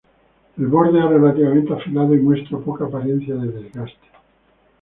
El 0.57 0.65
borde 0.65 0.97
es 0.97 1.05
relativamente 1.05 1.73
afilado, 1.73 2.15
y 2.15 2.19
muestra 2.21 2.57
poca 2.57 2.85
apariencia 2.85 3.35
de 3.35 3.49
desgaste. 3.49 4.07